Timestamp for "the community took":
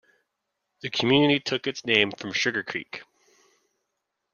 0.79-1.67